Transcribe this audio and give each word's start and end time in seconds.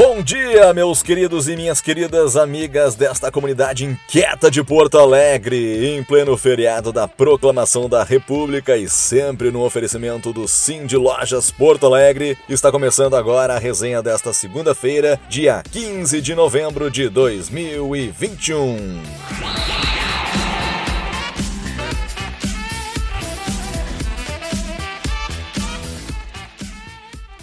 Bom 0.00 0.22
dia, 0.22 0.72
meus 0.72 1.02
queridos 1.02 1.48
e 1.48 1.56
minhas 1.56 1.80
queridas 1.80 2.36
amigas 2.36 2.94
desta 2.94 3.32
comunidade 3.32 3.84
inquieta 3.84 4.48
de 4.48 4.62
Porto 4.62 4.96
Alegre, 4.96 5.88
em 5.88 6.04
pleno 6.04 6.36
feriado 6.36 6.92
da 6.92 7.08
Proclamação 7.08 7.88
da 7.88 8.04
República 8.04 8.76
e 8.76 8.88
sempre 8.88 9.50
no 9.50 9.64
oferecimento 9.64 10.32
do 10.32 10.46
Sim 10.46 10.86
de 10.86 10.96
Lojas 10.96 11.50
Porto 11.50 11.86
Alegre. 11.86 12.38
Está 12.48 12.70
começando 12.70 13.16
agora 13.16 13.56
a 13.56 13.58
resenha 13.58 14.00
desta 14.00 14.32
segunda-feira, 14.32 15.18
dia 15.28 15.64
15 15.68 16.20
de 16.20 16.32
novembro 16.32 16.88
de 16.92 17.08
2021. 17.08 19.02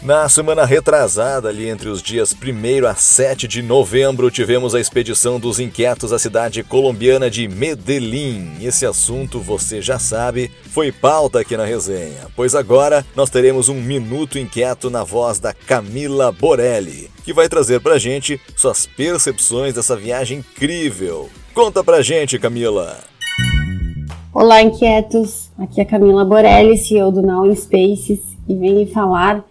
Na 0.06 0.30
semana 0.30 0.66
retrasada, 0.66 1.50
ali 1.50 1.68
entre 1.68 1.90
os 1.90 2.00
dias 2.00 2.32
1 2.32 2.86
a 2.86 2.94
7 2.94 3.48
de 3.48 3.64
novembro, 3.64 4.30
tivemos 4.30 4.76
a 4.76 4.80
expedição 4.80 5.40
dos 5.40 5.60
inquietos 5.60 6.14
à 6.14 6.20
cidade 6.20 6.62
colombiana 6.62 7.28
de 7.28 7.48
Medellín. 7.48 8.52
Esse 8.62 8.86
assunto, 8.86 9.40
você 9.40 9.82
já 9.82 9.98
sabe, 9.98 10.52
foi 10.70 10.92
pauta 10.92 11.40
aqui 11.40 11.58
na 11.58 11.66
resenha, 11.66 12.28
pois 12.36 12.54
agora 12.54 13.04
nós 13.16 13.32
teremos 13.32 13.68
um 13.68 13.82
Minuto 13.82 14.38
Inquieto 14.38 14.92
na 14.92 15.04
voz 15.04 15.40
da 15.40 15.54
Camila 15.54 16.32
Borelli, 16.32 17.10
que 17.24 17.34
vai 17.34 17.50
trazer 17.50 17.80
pra 17.80 17.98
gente 17.98 18.40
suas 18.56 18.86
percepções 18.86 19.74
dessa 19.74 19.96
viagem 19.96 20.38
incrível. 20.38 21.32
Conta 21.52 21.84
pra 21.84 22.04
gente, 22.04 22.38
Camila! 22.38 23.00
Olá, 24.32 24.62
inquietos! 24.62 25.50
Aqui 25.58 25.80
é 25.80 25.84
a 25.84 25.88
Camila 25.88 26.24
Borelli, 26.24 26.78
CEO 26.78 27.12
do 27.12 27.24
Now 27.24 27.52
Spaces, 27.56 28.20
e 28.48 28.54
venho 28.54 28.86
falar 28.92 29.44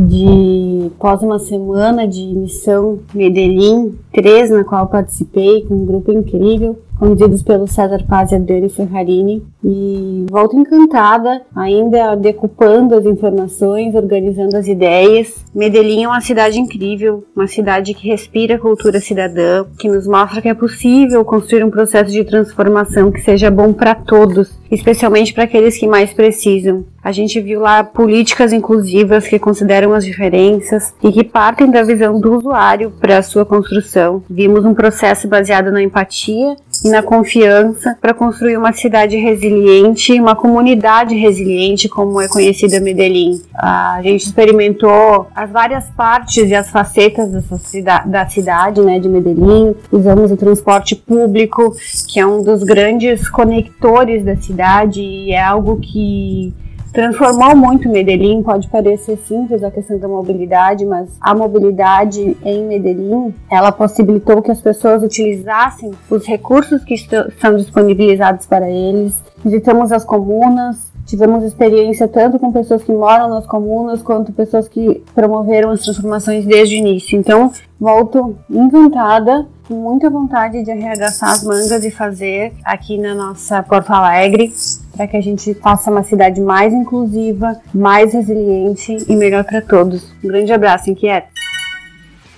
de 0.00 0.90
após 0.96 1.22
uma 1.22 1.38
semana 1.38 2.08
de 2.08 2.24
missão 2.26 3.00
Medellín 3.14 3.98
3, 4.12 4.50
na 4.50 4.64
qual 4.64 4.86
participei 4.86 5.62
com 5.66 5.74
um 5.74 5.84
grupo 5.84 6.10
incrível, 6.10 6.78
conduzidos 7.00 7.42
pelo 7.42 7.66
César 7.66 8.04
Paz 8.06 8.30
e 8.30 8.34
Adriane 8.34 8.68
Ferrarini. 8.68 9.42
E 9.64 10.26
volto 10.30 10.56
encantada, 10.56 11.40
ainda 11.56 12.14
decupando 12.14 12.94
as 12.94 13.06
informações, 13.06 13.94
organizando 13.94 14.56
as 14.56 14.68
ideias. 14.68 15.42
Medellín 15.54 16.04
é 16.04 16.08
uma 16.08 16.20
cidade 16.20 16.60
incrível, 16.60 17.24
uma 17.34 17.46
cidade 17.46 17.94
que 17.94 18.06
respira 18.06 18.58
cultura 18.58 19.00
cidadã, 19.00 19.64
que 19.78 19.88
nos 19.88 20.06
mostra 20.06 20.42
que 20.42 20.48
é 20.48 20.54
possível 20.54 21.24
construir 21.24 21.64
um 21.64 21.70
processo 21.70 22.12
de 22.12 22.22
transformação 22.22 23.10
que 23.10 23.22
seja 23.22 23.50
bom 23.50 23.72
para 23.72 23.94
todos, 23.94 24.58
especialmente 24.70 25.32
para 25.32 25.44
aqueles 25.44 25.78
que 25.78 25.86
mais 25.86 26.12
precisam. 26.12 26.84
A 27.02 27.12
gente 27.12 27.40
viu 27.40 27.60
lá 27.60 27.82
políticas 27.82 28.52
inclusivas 28.52 29.26
que 29.26 29.38
consideram 29.38 29.94
as 29.94 30.04
diferenças 30.04 30.94
e 31.02 31.10
que 31.10 31.24
partem 31.24 31.70
da 31.70 31.82
visão 31.82 32.20
do 32.20 32.36
usuário 32.36 32.92
para 33.00 33.18
a 33.18 33.22
sua 33.22 33.46
construção. 33.46 34.22
Vimos 34.28 34.66
um 34.66 34.74
processo 34.74 35.26
baseado 35.26 35.72
na 35.72 35.82
empatia 35.82 36.56
e 36.84 36.88
na 36.88 37.02
confiança 37.02 37.96
para 38.00 38.14
construir 38.14 38.56
uma 38.56 38.72
cidade 38.72 39.16
resiliente, 39.16 40.18
uma 40.20 40.34
comunidade 40.34 41.14
resiliente, 41.14 41.88
como 41.88 42.20
é 42.20 42.28
conhecida 42.28 42.80
Medellín. 42.80 43.40
A 43.54 44.00
gente 44.02 44.24
experimentou 44.24 45.26
as 45.34 45.50
várias 45.50 45.84
partes 45.90 46.48
e 46.48 46.54
as 46.54 46.70
facetas 46.70 47.30
dessa 47.30 47.60
da 48.06 48.28
cidade, 48.28 48.80
né, 48.80 48.98
de 48.98 49.08
Medellín. 49.08 49.74
Usamos 49.92 50.30
o 50.30 50.36
transporte 50.36 50.96
público, 50.96 51.74
que 52.08 52.18
é 52.18 52.26
um 52.26 52.42
dos 52.42 52.62
grandes 52.62 53.28
conectores 53.28 54.24
da 54.24 54.36
cidade 54.36 55.00
e 55.00 55.32
é 55.32 55.42
algo 55.42 55.78
que 55.80 56.54
transformou 56.92 57.56
muito 57.56 57.88
Medellín. 57.88 58.42
Pode 58.42 58.68
parecer 58.68 59.16
simples 59.26 59.62
a 59.62 59.70
questão 59.70 59.98
da 59.98 60.08
mobilidade, 60.08 60.84
mas 60.84 61.08
a 61.20 61.34
mobilidade 61.34 62.36
em 62.44 62.64
Medellín, 62.64 63.34
ela 63.50 63.72
possibilitou 63.72 64.42
que 64.42 64.50
as 64.50 64.60
pessoas 64.60 65.02
utilizassem 65.02 65.90
os 66.08 66.26
recursos 66.26 66.84
que 66.84 66.96
são 67.40 67.56
disponibilizados 67.56 68.46
para 68.46 68.70
eles. 68.70 69.22
Visitamos 69.44 69.92
as 69.92 70.04
comunas, 70.04 70.89
tivemos 71.10 71.42
experiência 71.42 72.06
tanto 72.06 72.38
com 72.38 72.52
pessoas 72.52 72.82
que 72.84 72.92
moram 72.92 73.28
nas 73.28 73.44
comunas 73.44 74.00
quanto 74.00 74.32
pessoas 74.32 74.68
que 74.68 75.02
promoveram 75.14 75.70
as 75.70 75.82
transformações 75.82 76.46
desde 76.46 76.76
o 76.76 76.78
início. 76.78 77.18
Então, 77.18 77.50
volto 77.78 78.36
encantada, 78.48 79.46
com 79.66 79.74
muita 79.74 80.08
vontade 80.08 80.62
de 80.62 80.70
arregaçar 80.70 81.30
as 81.30 81.42
mangas 81.42 81.84
e 81.84 81.90
fazer 81.90 82.52
aqui 82.64 82.96
na 82.96 83.14
nossa 83.14 83.62
Porto 83.62 83.90
Alegre 83.90 84.52
para 84.96 85.06
que 85.06 85.16
a 85.16 85.20
gente 85.20 85.54
faça 85.54 85.90
uma 85.90 86.02
cidade 86.02 86.40
mais 86.40 86.72
inclusiva, 86.72 87.60
mais 87.74 88.12
resiliente 88.12 88.96
e 89.08 89.16
melhor 89.16 89.44
para 89.44 89.60
todos. 89.60 90.12
Um 90.22 90.28
grande 90.28 90.52
abraço, 90.52 90.90
inquieto! 90.90 91.29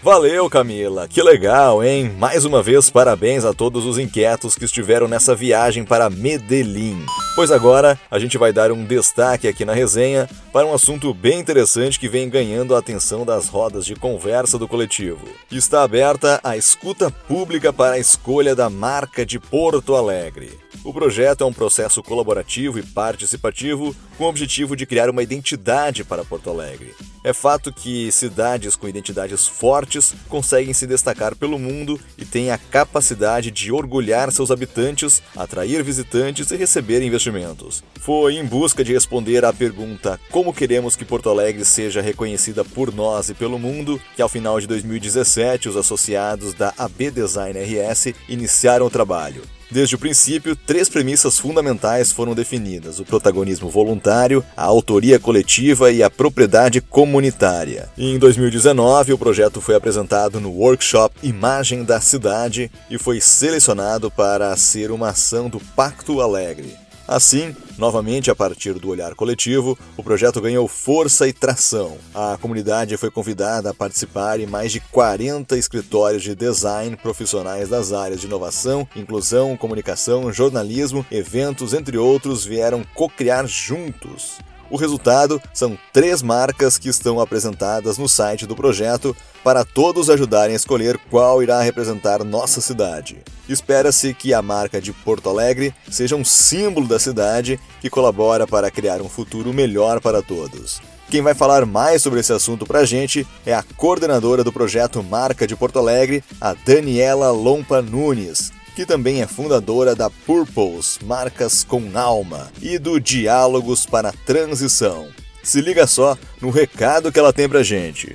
Valeu, 0.02 0.50
Camila! 0.50 1.06
Que 1.06 1.22
legal, 1.22 1.80
hein? 1.84 2.12
Mais 2.18 2.44
uma 2.44 2.60
vez, 2.60 2.90
parabéns 2.90 3.44
a 3.44 3.54
todos 3.54 3.86
os 3.86 3.98
inquietos 3.98 4.56
que 4.56 4.64
estiveram 4.64 5.06
nessa 5.06 5.32
viagem 5.32 5.84
para 5.84 6.10
Medellín. 6.10 7.06
Pois 7.36 7.52
agora 7.52 7.96
a 8.10 8.18
gente 8.18 8.36
vai 8.36 8.52
dar 8.52 8.72
um 8.72 8.84
destaque 8.84 9.46
aqui 9.46 9.64
na 9.64 9.72
resenha 9.72 10.28
para 10.52 10.66
um 10.66 10.74
assunto 10.74 11.14
bem 11.14 11.38
interessante 11.38 12.00
que 12.00 12.08
vem 12.08 12.28
ganhando 12.28 12.74
a 12.74 12.80
atenção 12.80 13.24
das 13.24 13.46
rodas 13.46 13.86
de 13.86 13.94
conversa 13.94 14.58
do 14.58 14.66
coletivo. 14.66 15.24
Está 15.52 15.84
aberta 15.84 16.40
a 16.42 16.56
escuta 16.56 17.08
pública 17.08 17.72
para 17.72 17.94
a 17.94 17.98
escolha 18.00 18.56
da 18.56 18.68
marca 18.68 19.24
de 19.24 19.38
Porto 19.38 19.94
Alegre. 19.94 20.58
O 20.84 20.92
projeto 20.92 21.44
é 21.44 21.46
um 21.46 21.52
processo 21.52 22.02
colaborativo 22.02 22.76
e 22.76 22.82
participativo 22.82 23.94
com 24.18 24.24
o 24.24 24.28
objetivo 24.28 24.74
de 24.74 24.84
criar 24.84 25.08
uma 25.08 25.22
identidade 25.22 26.02
para 26.02 26.24
Porto 26.24 26.50
Alegre. 26.50 26.92
É 27.24 27.32
fato 27.32 27.72
que 27.72 28.10
cidades 28.10 28.74
com 28.74 28.88
identidades 28.88 29.46
fortes 29.46 30.12
conseguem 30.28 30.74
se 30.74 30.88
destacar 30.88 31.36
pelo 31.36 31.56
mundo 31.56 32.00
e 32.18 32.24
têm 32.24 32.50
a 32.50 32.58
capacidade 32.58 33.50
de 33.52 33.70
orgulhar 33.70 34.32
seus 34.32 34.50
habitantes, 34.50 35.22
atrair 35.36 35.84
visitantes 35.84 36.50
e 36.50 36.56
receber 36.56 37.00
investimentos. 37.00 37.84
Foi 38.00 38.34
em 38.34 38.44
busca 38.44 38.82
de 38.82 38.92
responder 38.92 39.44
à 39.44 39.52
pergunta 39.52 40.18
como 40.30 40.52
queremos 40.52 40.96
que 40.96 41.04
Porto 41.04 41.30
Alegre 41.30 41.64
seja 41.64 42.00
reconhecida 42.00 42.64
por 42.64 42.92
nós 42.92 43.28
e 43.28 43.34
pelo 43.34 43.58
mundo 43.58 44.00
que 44.16 44.22
ao 44.22 44.28
final 44.28 44.60
de 44.60 44.66
2017 44.66 45.68
os 45.68 45.76
associados 45.76 46.54
da 46.54 46.74
AB 46.76 47.12
Design 47.12 47.56
RS 47.56 48.14
iniciaram 48.28 48.86
o 48.86 48.90
trabalho. 48.90 49.42
Desde 49.72 49.94
o 49.94 49.98
princípio, 49.98 50.54
três 50.54 50.90
premissas 50.90 51.38
fundamentais 51.38 52.12
foram 52.12 52.34
definidas: 52.34 52.98
o 52.98 53.06
protagonismo 53.06 53.70
voluntário, 53.70 54.44
a 54.54 54.64
autoria 54.64 55.18
coletiva 55.18 55.90
e 55.90 56.02
a 56.02 56.10
propriedade 56.10 56.82
comunitária. 56.82 57.88
Em 57.96 58.18
2019, 58.18 59.14
o 59.14 59.18
projeto 59.18 59.62
foi 59.62 59.74
apresentado 59.74 60.38
no 60.38 60.50
workshop 60.50 61.14
Imagem 61.22 61.84
da 61.84 62.02
Cidade 62.02 62.70
e 62.90 62.98
foi 62.98 63.18
selecionado 63.18 64.10
para 64.10 64.54
ser 64.58 64.90
uma 64.90 65.08
ação 65.08 65.48
do 65.48 65.58
Pacto 65.58 66.20
Alegre. 66.20 66.81
Assim, 67.06 67.54
novamente 67.76 68.30
a 68.30 68.34
partir 68.34 68.74
do 68.74 68.88
olhar 68.88 69.14
coletivo, 69.14 69.76
o 69.96 70.02
projeto 70.02 70.40
ganhou 70.40 70.68
força 70.68 71.26
e 71.26 71.32
tração. 71.32 71.98
A 72.14 72.38
comunidade 72.40 72.96
foi 72.96 73.10
convidada 73.10 73.70
a 73.70 73.74
participar 73.74 74.38
e 74.38 74.46
mais 74.46 74.70
de 74.70 74.80
40 74.80 75.56
escritórios 75.56 76.22
de 76.22 76.34
design 76.34 76.96
profissionais 76.96 77.68
das 77.68 77.92
áreas 77.92 78.20
de 78.20 78.26
inovação, 78.26 78.86
inclusão, 78.94 79.56
comunicação, 79.56 80.32
jornalismo, 80.32 81.04
eventos, 81.10 81.74
entre 81.74 81.98
outros, 81.98 82.44
vieram 82.44 82.84
co-criar 82.94 83.46
juntos. 83.46 84.38
O 84.72 84.76
resultado 84.78 85.38
são 85.52 85.78
três 85.92 86.22
marcas 86.22 86.78
que 86.78 86.88
estão 86.88 87.20
apresentadas 87.20 87.98
no 87.98 88.08
site 88.08 88.46
do 88.46 88.56
projeto 88.56 89.14
para 89.44 89.66
todos 89.66 90.08
ajudarem 90.08 90.54
a 90.54 90.56
escolher 90.56 90.98
qual 91.10 91.42
irá 91.42 91.60
representar 91.60 92.24
nossa 92.24 92.58
cidade. 92.62 93.18
Espera-se 93.46 94.14
que 94.14 94.32
a 94.32 94.40
marca 94.40 94.80
de 94.80 94.90
Porto 94.90 95.28
Alegre 95.28 95.74
seja 95.90 96.16
um 96.16 96.24
símbolo 96.24 96.88
da 96.88 96.98
cidade 96.98 97.60
que 97.82 97.90
colabora 97.90 98.46
para 98.46 98.70
criar 98.70 99.02
um 99.02 99.10
futuro 99.10 99.52
melhor 99.52 100.00
para 100.00 100.22
todos. 100.22 100.80
Quem 101.10 101.20
vai 101.20 101.34
falar 101.34 101.66
mais 101.66 102.00
sobre 102.00 102.20
esse 102.20 102.32
assunto 102.32 102.64
para 102.64 102.78
a 102.78 102.86
gente 102.86 103.26
é 103.44 103.52
a 103.52 103.62
coordenadora 103.76 104.42
do 104.42 104.50
projeto 104.50 105.02
Marca 105.02 105.46
de 105.46 105.54
Porto 105.54 105.78
Alegre, 105.78 106.24
a 106.40 106.54
Daniela 106.54 107.30
Lompa 107.30 107.82
Nunes 107.82 108.50
que 108.74 108.86
também 108.86 109.22
é 109.22 109.26
fundadora 109.26 109.94
da 109.94 110.10
Purpose 110.10 111.04
Marcas 111.04 111.64
com 111.64 111.82
Alma 111.94 112.50
e 112.60 112.78
do 112.78 113.00
Diálogos 113.00 113.86
para 113.86 114.10
a 114.10 114.14
Transição. 114.24 115.08
Se 115.42 115.60
liga 115.60 115.86
só 115.86 116.16
no 116.40 116.50
recado 116.50 117.10
que 117.10 117.18
ela 117.18 117.32
tem 117.32 117.48
pra 117.48 117.62
gente. 117.62 118.14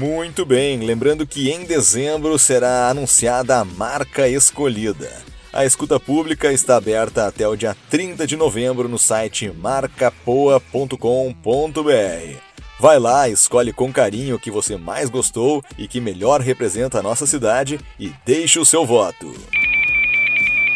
Muito 0.00 0.46
bem, 0.46 0.78
lembrando 0.78 1.26
que 1.26 1.50
em 1.50 1.66
dezembro 1.66 2.38
será 2.38 2.88
anunciada 2.88 3.58
a 3.58 3.64
marca 3.66 4.26
escolhida. 4.26 5.12
A 5.52 5.66
escuta 5.66 6.00
pública 6.00 6.50
está 6.50 6.76
aberta 6.76 7.26
até 7.26 7.46
o 7.46 7.54
dia 7.54 7.76
30 7.90 8.26
de 8.26 8.34
novembro 8.34 8.88
no 8.88 8.98
site 8.98 9.52
marcapoa.com.br. 9.52 12.50
Vai 12.80 12.98
lá, 12.98 13.28
escolhe 13.28 13.74
com 13.74 13.92
carinho 13.92 14.36
o 14.36 14.40
que 14.40 14.50
você 14.50 14.74
mais 14.74 15.10
gostou 15.10 15.62
e 15.76 15.86
que 15.86 16.00
melhor 16.00 16.40
representa 16.40 17.00
a 17.00 17.02
nossa 17.02 17.26
cidade 17.26 17.78
e 17.98 18.10
deixe 18.24 18.58
o 18.58 18.64
seu 18.64 18.86
voto. 18.86 19.30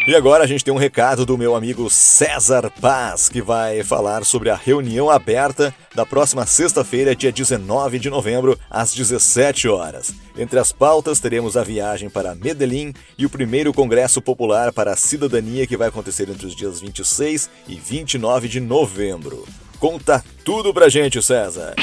E 0.07 0.13
agora 0.13 0.43
a 0.43 0.47
gente 0.47 0.63
tem 0.63 0.71
um 0.71 0.77
recado 0.77 1.25
do 1.25 1.35
meu 1.35 1.55
amigo 1.55 1.89
César 1.89 2.71
Paz, 2.79 3.27
que 3.27 3.41
vai 3.41 3.83
falar 3.83 4.23
sobre 4.23 4.51
a 4.51 4.55
reunião 4.55 5.09
aberta 5.09 5.73
da 5.95 6.05
próxima 6.05 6.45
sexta-feira, 6.45 7.15
dia 7.15 7.31
19 7.31 7.97
de 7.97 8.07
novembro, 8.07 8.55
às 8.69 8.93
17 8.93 9.67
horas. 9.67 10.13
Entre 10.37 10.59
as 10.59 10.71
pautas, 10.71 11.19
teremos 11.19 11.57
a 11.57 11.63
viagem 11.63 12.07
para 12.07 12.35
Medellín 12.35 12.93
e 13.17 13.25
o 13.25 13.29
primeiro 13.31 13.73
Congresso 13.73 14.21
Popular 14.21 14.71
para 14.71 14.91
a 14.91 14.95
Cidadania, 14.95 15.65
que 15.65 15.75
vai 15.75 15.87
acontecer 15.87 16.29
entre 16.29 16.45
os 16.45 16.55
dias 16.55 16.81
26 16.81 17.49
e 17.67 17.73
29 17.73 18.47
de 18.47 18.59
novembro. 18.59 19.43
Conta 19.79 20.23
tudo 20.43 20.71
pra 20.71 20.87
gente, 20.87 21.19
César! 21.19 21.73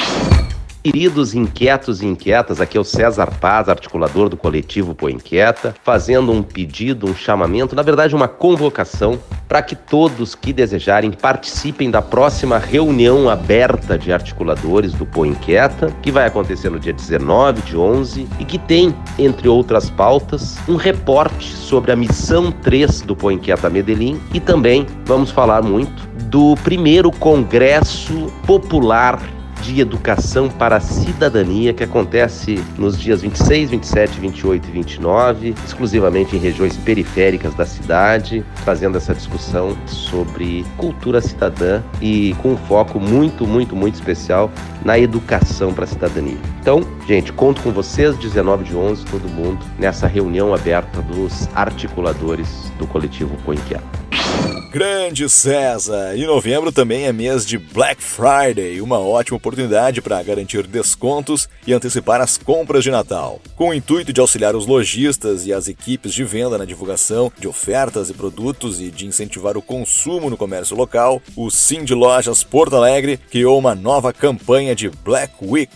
Queridos 0.83 1.33
inquietos 1.33 2.03
e 2.03 2.07
inquietas, 2.07 2.61
aqui 2.61 2.77
é 2.77 2.81
o 2.81 2.83
César 2.83 3.31
Paz, 3.39 3.69
articulador 3.69 4.29
do 4.29 4.37
coletivo 4.37 4.97
Pô 4.97 5.09
Inquieta, 5.09 5.73
fazendo 5.85 6.33
um 6.33 6.43
pedido, 6.43 7.09
um 7.09 7.15
chamamento, 7.15 7.77
na 7.77 7.83
verdade 7.83 8.17
uma 8.17 8.27
convocação, 8.27 9.17
para 9.47 9.63
que 9.63 9.77
todos 9.77 10.35
que 10.35 10.53
desejarem 10.53 11.13
participem 11.13 11.89
da 11.89 12.03
próxima 12.03 12.59
reunião 12.59 13.31
aberta 13.31 13.97
de 13.97 14.13
articuladores 14.13 14.93
do 14.93 15.07
Pô 15.07 15.25
Inquieta, 15.25 15.95
que 16.03 16.11
vai 16.11 16.27
acontecer 16.27 16.69
no 16.69 16.81
dia 16.81 16.93
19 16.93 17.63
de 17.63 17.77
11 17.77 18.27
e 18.41 18.45
que 18.45 18.59
tem, 18.59 18.93
entre 19.17 19.49
outras 19.49 19.89
pautas, 19.89 20.59
um 20.69 20.75
reporte 20.75 21.47
sobre 21.53 21.93
a 21.93 21.97
missão 21.97 22.51
3 22.51 23.03
do 23.03 23.15
Pô 23.15 23.31
Inquieta 23.31 23.71
Medellín. 23.71 24.21
E 24.35 24.41
também 24.41 24.85
vamos 25.05 25.31
falar 25.31 25.63
muito 25.63 26.09
do 26.25 26.57
primeiro 26.65 27.13
Congresso 27.13 28.33
Popular 28.45 29.23
de 29.63 29.81
Educação 29.81 30.49
para 30.49 30.77
a 30.77 30.81
Cidadania, 30.81 31.73
que 31.73 31.85
acontece 31.85 32.63
nos 32.77 32.99
dias 32.99 33.23
26, 33.23 33.71
27, 33.71 34.21
28 34.21 34.69
e 34.69 34.73
29, 34.73 35.55
exclusivamente 35.65 36.37
em 36.37 36.39
regiões 36.39 36.77
periféricas 36.77 37.55
da 37.55 37.65
cidade, 37.65 38.45
trazendo 38.65 38.99
essa 38.99 39.15
discussão 39.15 39.77
sobre 39.87 40.67
cultura 40.77 41.21
cidadã 41.21 41.81
e 42.01 42.35
com 42.43 42.55
um 42.55 42.57
foco 42.57 42.99
muito, 42.99 43.47
muito, 43.47 43.77
muito 43.77 43.95
especial 43.95 44.51
na 44.85 44.99
educação 44.99 45.73
para 45.73 45.85
a 45.85 45.87
cidadania. 45.87 46.39
Então, 46.61 46.85
gente, 47.07 47.33
conto 47.33 47.63
com 47.63 47.71
vocês, 47.71 48.17
19 48.19 48.65
de 48.65 48.77
11, 48.77 49.05
todo 49.07 49.29
mundo, 49.29 49.65
nessa 49.79 50.07
reunião 50.07 50.53
aberta 50.53 51.01
dos 51.03 51.49
articuladores 51.55 52.73
do 52.79 52.87
coletivo 52.87 53.37
Coinquieto. 53.45 54.03
Grande 54.73 55.29
César! 55.29 56.17
E 56.17 56.25
novembro 56.25 56.73
também 56.73 57.05
é 57.05 57.13
mês 57.13 57.45
de 57.45 57.59
Black 57.59 58.03
Friday, 58.03 58.81
uma 58.81 58.99
ótima 58.99 59.37
oportunidade 59.37 60.01
para 60.01 60.23
garantir 60.23 60.67
descontos 60.67 61.47
e 61.67 61.75
antecipar 61.75 62.23
as 62.23 62.39
compras 62.39 62.83
de 62.83 62.91
Natal. 62.91 63.39
Com 63.55 63.69
o 63.69 63.75
intuito 63.75 64.15
de 64.15 64.21
auxiliar 64.23 64.57
os 64.57 64.67
lojistas 64.67 65.47
e 65.47 65.53
as 65.53 65.69
equipes 65.69 66.15
de 66.15 66.25
venda 66.25 66.57
na 66.57 66.65
divulgação 66.65 67.31
de 67.39 67.47
ofertas 67.47 68.09
e 68.09 68.15
produtos 68.15 68.81
e 68.81 68.91
de 68.91 69.07
incentivar 69.07 69.59
o 69.59 69.63
consumo 69.63 70.31
no 70.31 70.39
comércio 70.39 70.75
local, 70.75 71.21
o 71.37 71.51
Sim 71.51 71.85
de 71.85 71.93
Lojas 71.93 72.43
Porto 72.43 72.75
Alegre 72.75 73.21
criou 73.31 73.59
uma 73.59 73.75
nova 73.75 74.11
campanha 74.11 74.75
de 74.75 74.89
Black 74.89 75.35
Week 75.43 75.71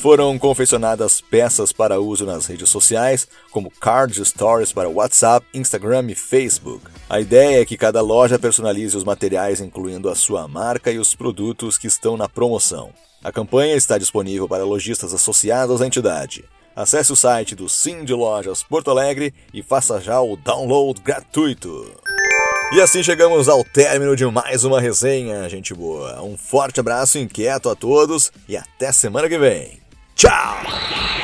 foram 0.00 0.38
confeccionadas 0.38 1.20
peças 1.20 1.72
para 1.72 2.00
uso 2.00 2.24
nas 2.24 2.46
redes 2.46 2.70
sociais, 2.70 3.28
como 3.50 3.70
cards 3.70 4.26
stories 4.26 4.72
para 4.72 4.88
WhatsApp, 4.88 5.46
Instagram 5.52 6.06
e 6.08 6.14
Facebook. 6.14 6.82
A 7.08 7.20
ideia 7.20 7.60
é 7.60 7.64
que 7.66 7.76
cada 7.76 8.00
loja 8.00 8.38
personalize 8.38 8.96
os 8.96 9.04
materiais 9.04 9.60
incluindo 9.60 10.08
a 10.08 10.14
sua 10.14 10.48
marca 10.48 10.90
e 10.90 10.98
os 10.98 11.14
produtos 11.14 11.76
que 11.76 11.86
estão 11.86 12.16
na 12.16 12.26
promoção. 12.26 12.90
A 13.22 13.30
campanha 13.30 13.74
está 13.74 13.98
disponível 13.98 14.48
para 14.48 14.64
lojistas 14.64 15.12
associados 15.12 15.82
à 15.82 15.86
entidade. 15.86 16.46
Acesse 16.74 17.12
o 17.12 17.16
site 17.16 17.54
do 17.54 17.68
Sim 17.68 18.02
de 18.02 18.14
Lojas 18.14 18.62
Porto 18.62 18.90
Alegre 18.90 19.34
e 19.52 19.62
faça 19.62 20.00
já 20.00 20.18
o 20.18 20.34
download 20.34 20.98
gratuito. 21.02 21.94
E 22.72 22.80
assim 22.80 23.02
chegamos 23.02 23.50
ao 23.50 23.62
término 23.62 24.16
de 24.16 24.24
mais 24.24 24.64
uma 24.64 24.80
resenha, 24.80 25.46
gente 25.50 25.74
boa. 25.74 26.22
Um 26.22 26.38
forte 26.38 26.80
abraço 26.80 27.18
inquieto 27.18 27.68
a 27.68 27.76
todos 27.76 28.32
e 28.48 28.56
até 28.56 28.92
semana 28.92 29.28
que 29.28 29.36
vem. 29.36 29.79
Tchau! 30.20 31.19